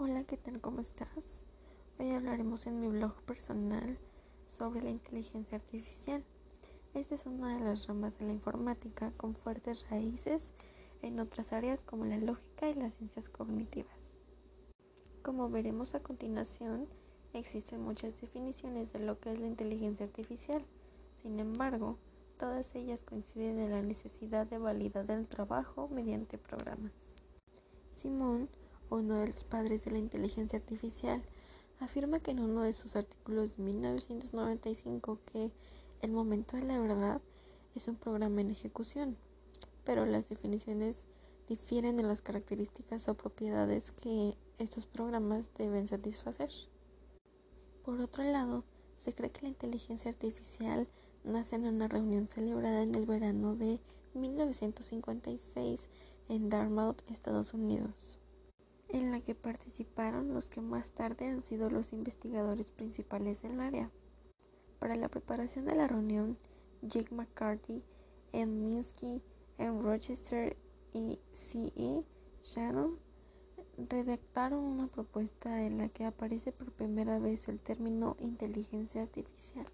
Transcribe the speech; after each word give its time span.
Hola, 0.00 0.22
¿qué 0.22 0.36
tal? 0.36 0.60
¿Cómo 0.60 0.80
estás? 0.80 1.42
Hoy 1.98 2.12
hablaremos 2.12 2.68
en 2.68 2.78
mi 2.78 2.86
blog 2.86 3.20
personal 3.22 3.98
sobre 4.46 4.80
la 4.80 4.90
inteligencia 4.90 5.58
artificial. 5.58 6.22
Esta 6.94 7.16
es 7.16 7.26
una 7.26 7.56
de 7.56 7.64
las 7.64 7.88
ramas 7.88 8.16
de 8.16 8.26
la 8.26 8.32
informática 8.32 9.10
con 9.16 9.34
fuertes 9.34 9.84
raíces 9.90 10.54
en 11.02 11.18
otras 11.18 11.52
áreas 11.52 11.80
como 11.80 12.04
la 12.04 12.16
lógica 12.16 12.70
y 12.70 12.74
las 12.74 12.94
ciencias 12.94 13.28
cognitivas. 13.28 14.14
Como 15.22 15.50
veremos 15.50 15.96
a 15.96 16.00
continuación, 16.00 16.86
existen 17.32 17.82
muchas 17.82 18.20
definiciones 18.20 18.92
de 18.92 19.00
lo 19.00 19.18
que 19.18 19.32
es 19.32 19.40
la 19.40 19.48
inteligencia 19.48 20.06
artificial. 20.06 20.64
Sin 21.20 21.40
embargo, 21.40 21.98
todas 22.38 22.72
ellas 22.76 23.02
coinciden 23.02 23.58
en 23.58 23.72
la 23.72 23.82
necesidad 23.82 24.46
de 24.46 24.58
validar 24.58 25.10
el 25.10 25.26
trabajo 25.26 25.88
mediante 25.88 26.38
programas. 26.38 26.92
Simón, 27.94 28.48
uno 28.90 29.20
de 29.20 29.28
los 29.28 29.44
padres 29.44 29.84
de 29.84 29.90
la 29.92 29.98
inteligencia 29.98 30.58
artificial, 30.58 31.22
afirma 31.80 32.20
que 32.20 32.32
en 32.32 32.40
uno 32.40 32.62
de 32.62 32.72
sus 32.72 32.96
artículos 32.96 33.56
de 33.56 33.62
1995 33.62 35.18
que 35.32 35.50
el 36.02 36.12
momento 36.12 36.56
de 36.56 36.64
la 36.64 36.78
verdad 36.78 37.20
es 37.74 37.88
un 37.88 37.96
programa 37.96 38.40
en 38.40 38.50
ejecución, 38.50 39.16
pero 39.84 40.06
las 40.06 40.28
definiciones 40.28 41.06
difieren 41.48 41.98
en 41.98 42.08
las 42.08 42.20
características 42.20 43.08
o 43.08 43.14
propiedades 43.14 43.92
que 43.92 44.36
estos 44.58 44.86
programas 44.86 45.50
deben 45.56 45.86
satisfacer. 45.86 46.50
Por 47.84 48.00
otro 48.00 48.22
lado, 48.24 48.64
se 48.96 49.14
cree 49.14 49.30
que 49.30 49.42
la 49.42 49.48
inteligencia 49.48 50.10
artificial 50.10 50.88
nace 51.24 51.56
en 51.56 51.64
una 51.66 51.88
reunión 51.88 52.28
celebrada 52.28 52.82
en 52.82 52.94
el 52.94 53.06
verano 53.06 53.54
de 53.54 53.80
1956 54.14 55.88
en 56.28 56.48
Dartmouth, 56.48 57.00
Estados 57.08 57.54
Unidos, 57.54 58.17
en 58.88 59.10
la 59.10 59.20
que 59.20 59.34
participaron 59.34 60.32
los 60.32 60.48
que 60.48 60.60
más 60.60 60.90
tarde 60.92 61.26
han 61.26 61.42
sido 61.42 61.70
los 61.70 61.92
investigadores 61.92 62.66
principales 62.66 63.42
del 63.42 63.60
área. 63.60 63.90
Para 64.78 64.96
la 64.96 65.08
preparación 65.08 65.66
de 65.66 65.76
la 65.76 65.86
reunión, 65.86 66.38
Jake 66.82 67.14
McCarthy, 67.14 67.82
M. 68.32 68.52
Minsky, 68.52 69.22
M. 69.58 69.82
Rochester 69.82 70.56
y 70.92 71.18
C. 71.32 71.72
E. 71.76 72.04
Shannon 72.42 72.98
redactaron 73.76 74.60
una 74.64 74.86
propuesta 74.88 75.64
en 75.64 75.78
la 75.78 75.88
que 75.88 76.04
aparece 76.04 76.52
por 76.52 76.72
primera 76.72 77.18
vez 77.18 77.48
el 77.48 77.60
término 77.60 78.16
inteligencia 78.20 79.02
artificial. 79.02 79.66